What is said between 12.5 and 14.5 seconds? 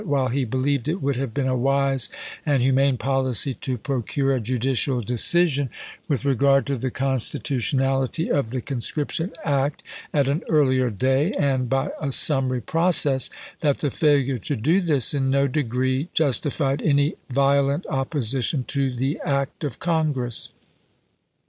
process, that the failure